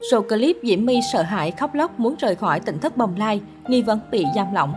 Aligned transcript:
Sổ 0.00 0.22
clip 0.22 0.56
Diễm 0.62 0.86
My 0.86 1.00
sợ 1.12 1.22
hãi 1.22 1.50
khóc 1.50 1.74
lóc 1.74 2.00
muốn 2.00 2.14
rời 2.18 2.34
khỏi 2.34 2.60
tỉnh 2.60 2.78
thất 2.78 2.96
bồng 2.96 3.16
lai, 3.16 3.40
nghi 3.68 3.82
vấn 3.82 4.00
bị 4.10 4.24
giam 4.36 4.54
lỏng. 4.54 4.72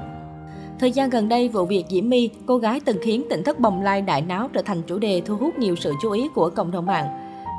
Thời 0.80 0.92
gian 0.92 1.10
gần 1.10 1.30
đây, 1.30 1.50
vụ 1.50 1.66
việc 1.66 1.86
Diễm 1.90 2.10
My, 2.10 2.30
cô 2.46 2.58
gái 2.58 2.80
từng 2.86 2.98
khiến 3.02 3.24
tỉnh 3.30 3.44
thất 3.44 3.60
bồng 3.60 3.82
lai 3.82 4.02
đại 4.02 4.22
náo 4.22 4.50
trở 4.54 4.62
thành 4.62 4.82
chủ 4.82 5.00
đề 5.00 5.22
thu 5.26 5.36
hút 5.36 5.60
nhiều 5.60 5.76
sự 5.76 5.94
chú 6.02 6.12
ý 6.12 6.28
của 6.36 6.50
cộng 6.50 6.72
đồng 6.72 6.86
mạng. 6.86 7.08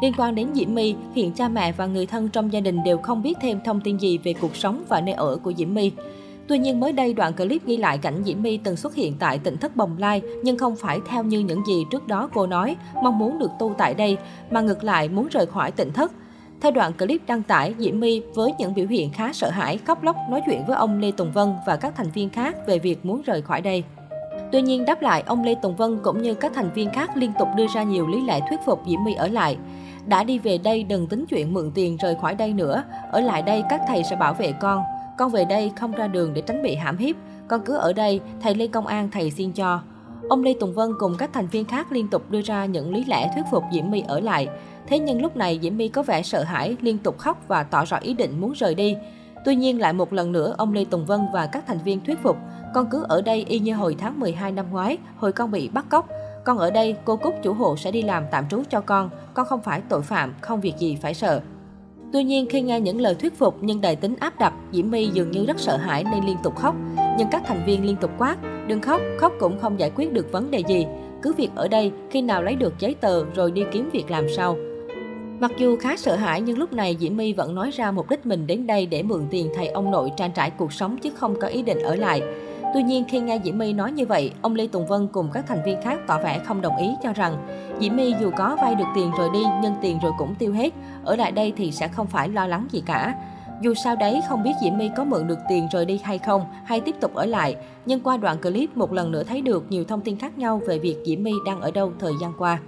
Liên 0.02 0.12
quan 0.18 0.34
đến 0.34 0.48
Diễm 0.54 0.74
My, 0.74 0.94
hiện 1.14 1.32
cha 1.32 1.48
mẹ 1.48 1.72
và 1.72 1.86
người 1.86 2.06
thân 2.06 2.28
trong 2.28 2.52
gia 2.52 2.60
đình 2.60 2.84
đều 2.84 2.98
không 2.98 3.22
biết 3.22 3.38
thêm 3.40 3.60
thông 3.64 3.80
tin 3.80 3.96
gì 3.96 4.18
về 4.18 4.34
cuộc 4.40 4.56
sống 4.56 4.84
và 4.88 5.00
nơi 5.00 5.14
ở 5.14 5.36
của 5.36 5.52
Diễm 5.56 5.74
My. 5.74 5.92
Tuy 6.48 6.58
nhiên 6.58 6.80
mới 6.80 6.92
đây 6.92 7.14
đoạn 7.14 7.32
clip 7.32 7.66
ghi 7.66 7.76
lại 7.76 7.98
cảnh 7.98 8.22
Diễm 8.24 8.42
My 8.42 8.56
từng 8.56 8.76
xuất 8.76 8.94
hiện 8.94 9.14
tại 9.18 9.38
tỉnh 9.38 9.56
thất 9.56 9.76
Bồng 9.76 9.98
Lai 9.98 10.22
nhưng 10.42 10.58
không 10.58 10.76
phải 10.76 11.00
theo 11.08 11.24
như 11.24 11.38
những 11.38 11.66
gì 11.66 11.84
trước 11.90 12.08
đó 12.08 12.28
cô 12.34 12.46
nói, 12.46 12.76
mong 13.02 13.18
muốn 13.18 13.38
được 13.38 13.50
tu 13.58 13.74
tại 13.78 13.94
đây, 13.94 14.16
mà 14.50 14.60
ngược 14.60 14.84
lại 14.84 15.08
muốn 15.08 15.28
rời 15.30 15.46
khỏi 15.46 15.70
tỉnh 15.70 15.92
thất. 15.92 16.12
Theo 16.60 16.72
đoạn 16.72 16.92
clip 16.92 17.20
đăng 17.26 17.42
tải, 17.42 17.74
Diễm 17.78 18.00
My 18.00 18.22
với 18.34 18.52
những 18.58 18.74
biểu 18.74 18.86
hiện 18.86 19.10
khá 19.12 19.32
sợ 19.32 19.50
hãi, 19.50 19.78
khóc 19.78 20.02
lóc 20.02 20.16
nói 20.30 20.42
chuyện 20.46 20.64
với 20.66 20.76
ông 20.76 21.00
Lê 21.00 21.10
Tùng 21.10 21.32
Vân 21.32 21.54
và 21.66 21.76
các 21.76 21.94
thành 21.96 22.10
viên 22.10 22.30
khác 22.30 22.56
về 22.66 22.78
việc 22.78 23.04
muốn 23.04 23.22
rời 23.22 23.42
khỏi 23.42 23.60
đây. 23.60 23.84
Tuy 24.52 24.62
nhiên 24.62 24.84
đáp 24.84 25.02
lại, 25.02 25.22
ông 25.26 25.44
Lê 25.44 25.54
Tùng 25.54 25.76
Vân 25.76 25.98
cũng 26.02 26.22
như 26.22 26.34
các 26.34 26.52
thành 26.54 26.70
viên 26.74 26.90
khác 26.90 27.16
liên 27.16 27.32
tục 27.38 27.48
đưa 27.56 27.66
ra 27.74 27.82
nhiều 27.82 28.06
lý 28.06 28.20
lẽ 28.20 28.40
thuyết 28.48 28.60
phục 28.64 28.82
Diễm 28.88 29.04
My 29.04 29.14
ở 29.14 29.28
lại. 29.28 29.56
Đã 30.06 30.24
đi 30.24 30.38
về 30.38 30.58
đây 30.58 30.82
đừng 30.82 31.06
tính 31.06 31.24
chuyện 31.26 31.54
mượn 31.54 31.70
tiền 31.74 31.96
rời 31.96 32.16
khỏi 32.20 32.34
đây 32.34 32.52
nữa, 32.52 32.82
ở 33.12 33.20
lại 33.20 33.42
đây 33.42 33.64
các 33.70 33.80
thầy 33.88 34.04
sẽ 34.04 34.16
bảo 34.16 34.34
vệ 34.34 34.52
con. 34.52 34.82
Con 35.18 35.30
về 35.30 35.44
đây 35.44 35.72
không 35.76 35.92
ra 35.92 36.06
đường 36.06 36.34
để 36.34 36.42
tránh 36.42 36.62
bị 36.62 36.74
hãm 36.74 36.96
hiếp, 36.96 37.16
con 37.48 37.60
cứ 37.64 37.76
ở 37.76 37.92
đây, 37.92 38.20
thầy 38.40 38.54
lên 38.54 38.70
công 38.70 38.86
an 38.86 39.08
thầy 39.12 39.30
xin 39.30 39.52
cho. 39.52 39.80
Ông 40.28 40.42
Lê 40.42 40.54
Tùng 40.60 40.74
Vân 40.74 40.90
cùng 40.98 41.16
các 41.18 41.30
thành 41.32 41.46
viên 41.46 41.64
khác 41.64 41.92
liên 41.92 42.08
tục 42.08 42.30
đưa 42.30 42.42
ra 42.42 42.64
những 42.64 42.94
lý 42.94 43.04
lẽ 43.04 43.30
thuyết 43.34 43.44
phục 43.50 43.64
Diễm 43.72 43.90
My 43.90 44.02
ở 44.08 44.20
lại. 44.20 44.48
Thế 44.86 44.98
nhưng 44.98 45.22
lúc 45.22 45.36
này 45.36 45.60
Diễm 45.62 45.76
My 45.76 45.88
có 45.88 46.02
vẻ 46.02 46.22
sợ 46.22 46.42
hãi, 46.42 46.76
liên 46.80 46.98
tục 46.98 47.18
khóc 47.18 47.44
và 47.48 47.62
tỏ 47.62 47.84
rõ 47.84 47.96
ý 47.96 48.14
định 48.14 48.40
muốn 48.40 48.52
rời 48.52 48.74
đi. 48.74 48.96
Tuy 49.44 49.54
nhiên 49.54 49.80
lại 49.80 49.92
một 49.92 50.12
lần 50.12 50.32
nữa 50.32 50.54
ông 50.58 50.72
Lê 50.72 50.84
Tùng 50.84 51.06
Vân 51.06 51.20
và 51.32 51.46
các 51.46 51.64
thành 51.66 51.78
viên 51.84 52.00
thuyết 52.04 52.18
phục, 52.22 52.36
con 52.74 52.86
cứ 52.90 53.04
ở 53.08 53.22
đây 53.22 53.44
y 53.48 53.58
như 53.58 53.74
hồi 53.74 53.96
tháng 53.98 54.20
12 54.20 54.52
năm 54.52 54.66
ngoái, 54.70 54.98
hồi 55.16 55.32
con 55.32 55.50
bị 55.50 55.68
bắt 55.68 55.84
cóc. 55.88 56.08
Con 56.44 56.58
ở 56.58 56.70
đây, 56.70 56.96
cô 57.04 57.16
Cúc 57.16 57.34
chủ 57.42 57.54
hộ 57.54 57.76
sẽ 57.76 57.90
đi 57.90 58.02
làm 58.02 58.24
tạm 58.30 58.48
trú 58.48 58.62
cho 58.70 58.80
con, 58.80 59.10
con 59.34 59.46
không 59.46 59.62
phải 59.62 59.82
tội 59.88 60.02
phạm, 60.02 60.34
không 60.40 60.60
việc 60.60 60.74
gì 60.78 60.98
phải 61.02 61.14
sợ. 61.14 61.40
Tuy 62.14 62.24
nhiên 62.24 62.46
khi 62.46 62.60
nghe 62.60 62.80
những 62.80 63.00
lời 63.00 63.14
thuyết 63.14 63.34
phục 63.38 63.56
nhưng 63.60 63.80
đầy 63.80 63.96
tính 63.96 64.14
áp 64.20 64.38
đặt, 64.38 64.52
Diễm 64.72 64.90
My 64.90 65.06
dường 65.06 65.30
như 65.30 65.44
rất 65.44 65.60
sợ 65.60 65.76
hãi 65.76 66.04
nên 66.04 66.24
liên 66.26 66.36
tục 66.42 66.56
khóc. 66.56 66.74
Nhưng 67.18 67.28
các 67.30 67.42
thành 67.46 67.64
viên 67.66 67.86
liên 67.86 67.96
tục 67.96 68.10
quát, 68.18 68.36
đừng 68.66 68.80
khóc, 68.80 69.00
khóc 69.18 69.32
cũng 69.40 69.58
không 69.58 69.80
giải 69.80 69.90
quyết 69.96 70.12
được 70.12 70.32
vấn 70.32 70.50
đề 70.50 70.62
gì. 70.68 70.86
Cứ 71.22 71.32
việc 71.32 71.48
ở 71.54 71.68
đây, 71.68 71.92
khi 72.10 72.22
nào 72.22 72.42
lấy 72.42 72.54
được 72.54 72.74
giấy 72.78 72.94
tờ 73.00 73.24
rồi 73.34 73.50
đi 73.50 73.62
kiếm 73.72 73.90
việc 73.92 74.10
làm 74.10 74.26
sau. 74.36 74.56
Mặc 75.40 75.52
dù 75.58 75.76
khá 75.76 75.96
sợ 75.96 76.16
hãi 76.16 76.40
nhưng 76.40 76.58
lúc 76.58 76.72
này 76.72 76.96
Diễm 77.00 77.16
My 77.16 77.32
vẫn 77.32 77.54
nói 77.54 77.70
ra 77.70 77.90
mục 77.90 78.10
đích 78.10 78.26
mình 78.26 78.46
đến 78.46 78.66
đây 78.66 78.86
để 78.86 79.02
mượn 79.02 79.26
tiền 79.30 79.50
thầy 79.56 79.68
ông 79.68 79.90
nội 79.90 80.12
trang 80.16 80.30
trải 80.34 80.50
cuộc 80.50 80.72
sống 80.72 80.96
chứ 80.98 81.10
không 81.14 81.40
có 81.40 81.46
ý 81.48 81.62
định 81.62 81.78
ở 81.78 81.94
lại. 81.94 82.22
Tuy 82.74 82.82
nhiên 82.82 83.04
khi 83.08 83.20
nghe 83.20 83.38
Diễm 83.44 83.58
My 83.58 83.72
nói 83.72 83.92
như 83.92 84.06
vậy, 84.06 84.32
ông 84.42 84.54
Lê 84.54 84.66
Tùng 84.66 84.86
Vân 84.86 85.08
cùng 85.12 85.28
các 85.32 85.44
thành 85.48 85.62
viên 85.64 85.82
khác 85.82 85.98
tỏ 86.06 86.18
vẻ 86.22 86.38
không 86.38 86.60
đồng 86.60 86.76
ý 86.76 86.90
cho 87.02 87.12
rằng 87.12 87.36
Diễm 87.80 87.96
My 87.96 88.14
dù 88.20 88.30
có 88.36 88.56
vay 88.60 88.74
được 88.74 88.84
tiền 88.94 89.10
rồi 89.18 89.30
đi 89.32 89.42
nhưng 89.62 89.74
tiền 89.82 89.98
rồi 90.02 90.12
cũng 90.18 90.34
tiêu 90.34 90.52
hết, 90.52 90.74
ở 91.04 91.16
lại 91.16 91.32
đây 91.32 91.52
thì 91.56 91.72
sẽ 91.72 91.88
không 91.88 92.06
phải 92.06 92.28
lo 92.28 92.46
lắng 92.46 92.66
gì 92.70 92.82
cả. 92.86 93.14
Dù 93.60 93.74
sao 93.74 93.96
đấy 93.96 94.20
không 94.28 94.42
biết 94.42 94.52
Diễm 94.62 94.78
My 94.78 94.90
có 94.96 95.04
mượn 95.04 95.26
được 95.26 95.38
tiền 95.48 95.68
rồi 95.72 95.84
đi 95.84 96.00
hay 96.04 96.18
không 96.18 96.44
hay 96.64 96.80
tiếp 96.80 96.94
tục 97.00 97.14
ở 97.14 97.26
lại, 97.26 97.56
nhưng 97.86 98.00
qua 98.00 98.16
đoạn 98.16 98.38
clip 98.42 98.76
một 98.76 98.92
lần 98.92 99.12
nữa 99.12 99.22
thấy 99.22 99.42
được 99.42 99.64
nhiều 99.68 99.84
thông 99.84 100.00
tin 100.00 100.18
khác 100.18 100.38
nhau 100.38 100.60
về 100.66 100.78
việc 100.78 100.96
Diễm 101.06 101.22
My 101.22 101.32
đang 101.46 101.60
ở 101.60 101.70
đâu 101.70 101.92
thời 101.98 102.12
gian 102.20 102.32
qua. 102.38 102.58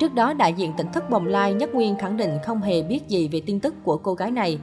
Trước 0.00 0.14
đó, 0.14 0.32
đại 0.32 0.52
diện 0.52 0.72
tỉnh 0.76 0.92
thất 0.92 1.10
Bồng 1.10 1.26
Lai 1.26 1.54
Nhất 1.54 1.74
Nguyên 1.74 1.96
khẳng 1.98 2.16
định 2.16 2.30
không 2.44 2.62
hề 2.62 2.82
biết 2.82 3.08
gì 3.08 3.28
về 3.28 3.42
tin 3.46 3.60
tức 3.60 3.74
của 3.84 3.96
cô 3.96 4.14
gái 4.14 4.30
này. 4.30 4.58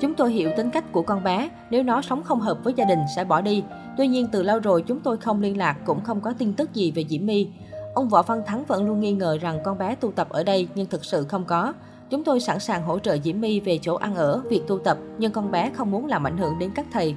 Chúng 0.00 0.14
tôi 0.14 0.32
hiểu 0.32 0.50
tính 0.56 0.70
cách 0.70 0.92
của 0.92 1.02
con 1.02 1.24
bé, 1.24 1.48
nếu 1.70 1.82
nó 1.82 2.02
sống 2.02 2.22
không 2.22 2.40
hợp 2.40 2.58
với 2.64 2.74
gia 2.76 2.84
đình 2.84 2.98
sẽ 3.16 3.24
bỏ 3.24 3.40
đi. 3.40 3.62
Tuy 3.96 4.08
nhiên 4.08 4.26
từ 4.32 4.42
lâu 4.42 4.58
rồi 4.58 4.82
chúng 4.82 5.00
tôi 5.00 5.16
không 5.16 5.40
liên 5.40 5.58
lạc 5.58 5.76
cũng 5.84 6.00
không 6.00 6.20
có 6.20 6.32
tin 6.38 6.52
tức 6.52 6.74
gì 6.74 6.90
về 6.90 7.04
Diễm 7.08 7.26
My. 7.26 7.48
Ông 7.94 8.08
Võ 8.08 8.22
Văn 8.22 8.42
Thắng 8.46 8.64
vẫn 8.64 8.86
luôn 8.86 9.00
nghi 9.00 9.12
ngờ 9.12 9.38
rằng 9.40 9.58
con 9.64 9.78
bé 9.78 9.94
tu 9.94 10.12
tập 10.12 10.28
ở 10.30 10.42
đây 10.42 10.68
nhưng 10.74 10.86
thực 10.86 11.04
sự 11.04 11.24
không 11.24 11.44
có. 11.44 11.72
Chúng 12.10 12.24
tôi 12.24 12.40
sẵn 12.40 12.60
sàng 12.60 12.82
hỗ 12.82 12.98
trợ 12.98 13.16
Diễm 13.24 13.40
My 13.40 13.60
về 13.60 13.78
chỗ 13.82 13.94
ăn 13.94 14.14
ở, 14.14 14.42
việc 14.50 14.62
tu 14.68 14.78
tập, 14.78 14.98
nhưng 15.18 15.32
con 15.32 15.50
bé 15.50 15.70
không 15.74 15.90
muốn 15.90 16.06
làm 16.06 16.26
ảnh 16.26 16.38
hưởng 16.38 16.58
đến 16.58 16.70
các 16.74 16.86
thầy. 16.92 17.14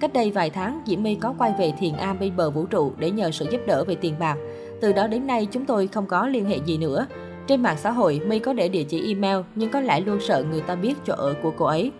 Cách 0.00 0.12
đây 0.12 0.30
vài 0.30 0.50
tháng, 0.50 0.80
Diễm 0.86 1.02
My 1.02 1.14
có 1.14 1.34
quay 1.38 1.54
về 1.58 1.72
thiền 1.78 1.96
am 1.96 2.18
bên 2.18 2.36
bờ 2.36 2.50
vũ 2.50 2.66
trụ 2.66 2.92
để 2.98 3.10
nhờ 3.10 3.30
sự 3.30 3.46
giúp 3.50 3.60
đỡ 3.66 3.84
về 3.84 3.94
tiền 3.94 4.14
bạc. 4.18 4.36
Từ 4.80 4.92
đó 4.92 5.06
đến 5.06 5.26
nay 5.26 5.46
chúng 5.52 5.64
tôi 5.64 5.86
không 5.86 6.06
có 6.06 6.26
liên 6.26 6.44
hệ 6.44 6.58
gì 6.66 6.78
nữa. 6.78 7.06
Trên 7.46 7.62
mạng 7.62 7.76
xã 7.78 7.90
hội, 7.90 8.20
My 8.26 8.38
có 8.38 8.52
để 8.52 8.68
địa 8.68 8.84
chỉ 8.84 9.08
email 9.08 9.38
nhưng 9.54 9.70
có 9.70 9.80
lẽ 9.80 10.00
luôn 10.00 10.18
sợ 10.20 10.44
người 10.50 10.60
ta 10.60 10.74
biết 10.74 10.94
chỗ 11.06 11.14
ở 11.14 11.34
của 11.42 11.52
cô 11.58 11.64
ấy. 11.64 11.92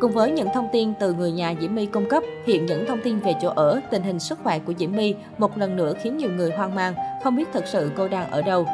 Cùng 0.00 0.12
với 0.12 0.30
những 0.30 0.48
thông 0.54 0.68
tin 0.72 0.92
từ 1.00 1.12
người 1.12 1.32
nhà 1.32 1.54
Diễm 1.60 1.74
My 1.74 1.86
cung 1.86 2.08
cấp, 2.08 2.22
hiện 2.46 2.66
những 2.66 2.86
thông 2.86 3.00
tin 3.04 3.18
về 3.18 3.34
chỗ 3.42 3.48
ở, 3.48 3.80
tình 3.90 4.02
hình 4.02 4.18
sức 4.18 4.38
khỏe 4.42 4.58
của 4.58 4.72
Diễm 4.78 4.92
My 4.92 5.14
một 5.38 5.58
lần 5.58 5.76
nữa 5.76 5.92
khiến 6.02 6.16
nhiều 6.16 6.30
người 6.30 6.50
hoang 6.50 6.74
mang, 6.74 6.94
không 7.24 7.36
biết 7.36 7.48
thật 7.52 7.64
sự 7.66 7.90
cô 7.96 8.08
đang 8.08 8.30
ở 8.30 8.42
đâu. 8.42 8.66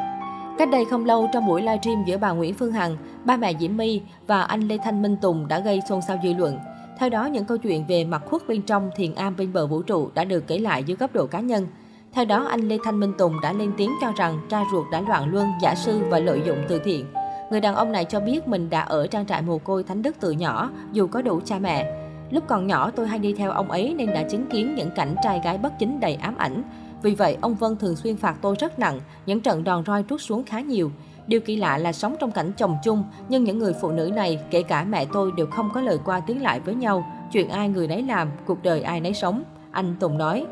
Cách 0.57 0.69
đây 0.71 0.85
không 0.85 1.05
lâu, 1.05 1.29
trong 1.33 1.47
buổi 1.47 1.61
livestream 1.61 2.03
giữa 2.07 2.17
bà 2.17 2.31
Nguyễn 2.31 2.53
Phương 2.53 2.71
Hằng, 2.71 2.97
ba 3.25 3.37
mẹ 3.37 3.53
Diễm 3.59 3.77
My 3.77 4.01
và 4.27 4.41
anh 4.41 4.67
Lê 4.67 4.77
Thanh 4.83 5.01
Minh 5.01 5.17
Tùng 5.21 5.47
đã 5.47 5.59
gây 5.59 5.81
xôn 5.89 6.01
xao 6.01 6.17
dư 6.23 6.33
luận. 6.33 6.59
Theo 6.99 7.09
đó, 7.09 7.25
những 7.25 7.45
câu 7.45 7.57
chuyện 7.57 7.85
về 7.87 8.03
mặt 8.03 8.23
khuất 8.25 8.47
bên 8.47 8.61
trong 8.61 8.89
thiền 8.95 9.15
am 9.15 9.35
bên 9.37 9.53
bờ 9.53 9.67
vũ 9.67 9.81
trụ 9.81 10.09
đã 10.13 10.23
được 10.23 10.47
kể 10.47 10.57
lại 10.57 10.83
dưới 10.83 10.97
góc 10.97 11.13
độ 11.13 11.25
cá 11.27 11.39
nhân. 11.39 11.67
Theo 12.13 12.25
đó, 12.25 12.45
anh 12.49 12.61
Lê 12.61 12.77
Thanh 12.83 12.99
Minh 12.99 13.13
Tùng 13.17 13.41
đã 13.41 13.53
lên 13.53 13.71
tiếng 13.77 13.91
cho 14.01 14.11
rằng 14.17 14.39
cha 14.49 14.63
ruột 14.71 14.85
đã 14.91 15.01
loạn 15.01 15.31
luân, 15.31 15.47
giả 15.61 15.75
sư 15.75 16.01
và 16.09 16.19
lợi 16.19 16.41
dụng 16.45 16.57
từ 16.67 16.79
thiện. 16.79 17.05
Người 17.49 17.61
đàn 17.61 17.75
ông 17.75 17.91
này 17.91 18.05
cho 18.05 18.19
biết 18.19 18.47
mình 18.47 18.69
đã 18.69 18.81
ở 18.81 19.07
trang 19.07 19.25
trại 19.25 19.41
mồ 19.41 19.57
côi 19.57 19.83
Thánh 19.83 20.01
Đức 20.01 20.15
từ 20.19 20.31
nhỏ, 20.31 20.71
dù 20.91 21.07
có 21.07 21.21
đủ 21.21 21.41
cha 21.45 21.59
mẹ. 21.59 21.93
Lúc 22.31 22.43
còn 22.47 22.67
nhỏ 22.67 22.91
tôi 22.91 23.07
hay 23.07 23.19
đi 23.19 23.33
theo 23.33 23.51
ông 23.51 23.71
ấy 23.71 23.93
nên 23.93 24.13
đã 24.13 24.23
chứng 24.23 24.47
kiến 24.47 24.75
những 24.75 24.91
cảnh 24.91 25.15
trai 25.23 25.41
gái 25.43 25.57
bất 25.57 25.73
chính 25.79 25.99
đầy 25.99 26.15
ám 26.15 26.37
ảnh. 26.37 26.63
Vì 27.01 27.15
vậy, 27.15 27.37
ông 27.41 27.55
Vân 27.55 27.75
thường 27.77 27.95
xuyên 27.95 28.17
phạt 28.17 28.35
tôi 28.41 28.55
rất 28.59 28.79
nặng, 28.79 28.99
những 29.25 29.41
trận 29.41 29.63
đòn 29.63 29.85
roi 29.85 30.03
trút 30.09 30.21
xuống 30.21 30.43
khá 30.43 30.59
nhiều. 30.59 30.91
Điều 31.27 31.39
kỳ 31.39 31.55
lạ 31.55 31.77
là 31.77 31.93
sống 31.93 32.15
trong 32.19 32.31
cảnh 32.31 32.51
chồng 32.57 32.77
chung, 32.83 33.03
nhưng 33.29 33.43
những 33.43 33.59
người 33.59 33.73
phụ 33.81 33.91
nữ 33.91 34.11
này, 34.15 34.39
kể 34.51 34.63
cả 34.63 34.83
mẹ 34.83 35.05
tôi 35.13 35.31
đều 35.37 35.47
không 35.47 35.69
có 35.73 35.81
lời 35.81 35.97
qua 36.05 36.19
tiếng 36.19 36.41
lại 36.41 36.59
với 36.59 36.75
nhau. 36.75 37.05
Chuyện 37.31 37.49
ai 37.49 37.69
người 37.69 37.87
nấy 37.87 38.03
làm, 38.03 38.29
cuộc 38.45 38.63
đời 38.63 38.81
ai 38.81 38.99
nấy 38.99 39.13
sống. 39.13 39.43
Anh 39.71 39.95
Tùng 39.99 40.17
nói. 40.17 40.45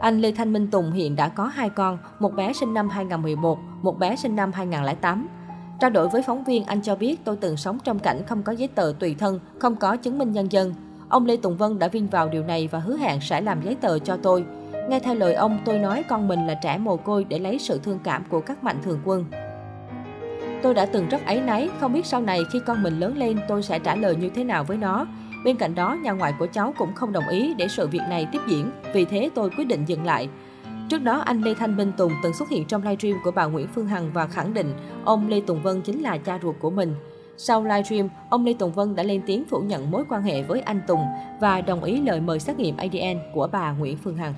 Anh 0.00 0.20
Lê 0.20 0.32
Thanh 0.32 0.52
Minh 0.52 0.70
Tùng 0.70 0.92
hiện 0.92 1.16
đã 1.16 1.28
có 1.28 1.44
hai 1.44 1.70
con, 1.70 1.98
một 2.18 2.34
bé 2.34 2.52
sinh 2.52 2.74
năm 2.74 2.88
2011, 2.88 3.58
một 3.82 3.98
bé 3.98 4.16
sinh 4.16 4.36
năm 4.36 4.52
2008. 4.52 5.28
Trao 5.80 5.90
đổi 5.90 6.08
với 6.08 6.22
phóng 6.22 6.44
viên, 6.44 6.64
anh 6.64 6.80
cho 6.82 6.96
biết 6.96 7.24
tôi 7.24 7.36
từng 7.36 7.56
sống 7.56 7.78
trong 7.84 7.98
cảnh 7.98 8.22
không 8.26 8.42
có 8.42 8.52
giấy 8.52 8.68
tờ 8.68 8.92
tùy 8.98 9.16
thân, 9.18 9.40
không 9.58 9.76
có 9.76 9.96
chứng 9.96 10.18
minh 10.18 10.32
nhân 10.32 10.52
dân. 10.52 10.74
Ông 11.08 11.26
Lê 11.26 11.36
Tùng 11.36 11.56
Vân 11.56 11.78
đã 11.78 11.88
vin 11.88 12.06
vào 12.06 12.28
điều 12.28 12.42
này 12.42 12.68
và 12.72 12.78
hứa 12.78 12.96
hẹn 12.96 13.20
sẽ 13.20 13.40
làm 13.40 13.62
giấy 13.62 13.74
tờ 13.74 13.98
cho 13.98 14.16
tôi. 14.22 14.44
Nghe 14.88 15.00
theo 15.00 15.14
lời 15.14 15.34
ông, 15.34 15.58
tôi 15.64 15.78
nói 15.78 16.04
con 16.08 16.28
mình 16.28 16.46
là 16.46 16.54
trẻ 16.54 16.78
mồ 16.78 16.96
côi 16.96 17.24
để 17.24 17.38
lấy 17.38 17.58
sự 17.58 17.80
thương 17.82 17.98
cảm 18.04 18.24
của 18.28 18.40
các 18.40 18.64
mạnh 18.64 18.76
thường 18.82 19.00
quân. 19.04 19.24
Tôi 20.62 20.74
đã 20.74 20.86
từng 20.86 21.08
rất 21.08 21.26
ấy 21.26 21.40
náy, 21.40 21.68
không 21.80 21.92
biết 21.92 22.06
sau 22.06 22.20
này 22.20 22.40
khi 22.52 22.60
con 22.66 22.82
mình 22.82 23.00
lớn 23.00 23.18
lên 23.18 23.38
tôi 23.48 23.62
sẽ 23.62 23.78
trả 23.78 23.94
lời 23.94 24.16
như 24.16 24.28
thế 24.28 24.44
nào 24.44 24.64
với 24.64 24.76
nó. 24.76 25.06
Bên 25.44 25.56
cạnh 25.56 25.74
đó, 25.74 25.96
nhà 26.02 26.12
ngoại 26.12 26.34
của 26.38 26.46
cháu 26.46 26.74
cũng 26.78 26.94
không 26.94 27.12
đồng 27.12 27.28
ý 27.28 27.54
để 27.54 27.68
sự 27.68 27.86
việc 27.86 28.02
này 28.08 28.26
tiếp 28.32 28.40
diễn, 28.48 28.70
vì 28.92 29.04
thế 29.04 29.30
tôi 29.34 29.50
quyết 29.50 29.64
định 29.64 29.84
dừng 29.84 30.04
lại. 30.04 30.28
Trước 30.88 31.02
đó, 31.02 31.18
anh 31.18 31.42
Lê 31.42 31.54
Thanh 31.54 31.76
Minh 31.76 31.92
Tùng 31.96 32.12
từng 32.22 32.32
xuất 32.32 32.48
hiện 32.48 32.64
trong 32.64 32.82
livestream 32.82 33.16
của 33.24 33.30
bà 33.30 33.44
Nguyễn 33.44 33.66
Phương 33.74 33.86
Hằng 33.86 34.10
và 34.12 34.26
khẳng 34.26 34.54
định 34.54 34.72
ông 35.04 35.28
Lê 35.28 35.40
Tùng 35.40 35.62
Vân 35.62 35.82
chính 35.82 36.02
là 36.02 36.18
cha 36.18 36.38
ruột 36.42 36.56
của 36.60 36.70
mình. 36.70 36.94
Sau 37.36 37.62
livestream, 37.64 38.08
ông 38.30 38.44
Lê 38.44 38.54
Tùng 38.54 38.72
Vân 38.72 38.96
đã 38.96 39.02
lên 39.02 39.22
tiếng 39.26 39.44
phủ 39.44 39.58
nhận 39.58 39.90
mối 39.90 40.04
quan 40.08 40.22
hệ 40.22 40.42
với 40.42 40.60
anh 40.60 40.80
Tùng 40.86 41.00
và 41.40 41.60
đồng 41.60 41.84
ý 41.84 42.00
lời 42.00 42.20
mời 42.20 42.38
xét 42.38 42.58
nghiệm 42.58 42.76
ADN 42.76 43.18
của 43.34 43.48
bà 43.52 43.72
Nguyễn 43.72 43.96
Phương 43.96 44.16
Hằng. 44.16 44.34